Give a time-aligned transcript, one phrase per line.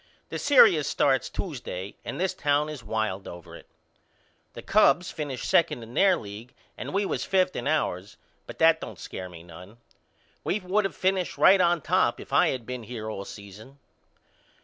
[0.29, 3.67] The serious starts Tuesday and this town is wild over it.
[4.53, 8.17] The Cubs finished second in their league and we was fifth in ours
[8.47, 9.77] but that don't scare me none.
[10.43, 13.77] We would of finished right on top if I had of been here all season.